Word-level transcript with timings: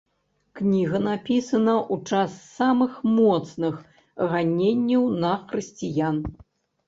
Кніга 0.59 0.99
напісана 1.07 1.73
ў 1.93 2.13
час 2.13 2.31
самых 2.59 2.97
моцных 3.19 3.77
ганенняў 4.31 5.03
на 5.25 5.31
хрысціян. 5.51 6.17